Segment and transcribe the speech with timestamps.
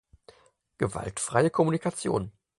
[0.79, 2.31] Gewaltfreie Kommunikation